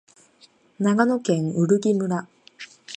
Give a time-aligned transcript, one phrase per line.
[0.79, 2.27] 長野県売木村